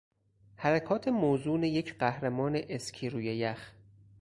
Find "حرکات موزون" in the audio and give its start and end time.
0.55-1.63